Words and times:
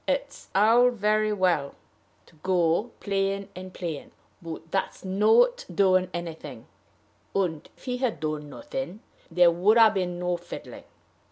It's 0.07 0.47
all 0.55 0.89
very 0.89 1.31
well 1.31 1.75
to 2.25 2.33
go 2.37 2.89
playing 2.99 3.49
and 3.55 3.71
playing, 3.71 4.09
but 4.41 4.71
that's 4.71 5.05
not 5.05 5.63
doing 5.71 6.09
anything; 6.11 6.65
and, 7.35 7.69
if 7.77 7.83
he 7.83 7.97
had 7.97 8.19
done 8.19 8.49
nothing, 8.49 9.01
there 9.29 9.51
would 9.51 9.77
ha' 9.77 9.93
been 9.93 10.17
no 10.17 10.37
fiddling. 10.37 10.85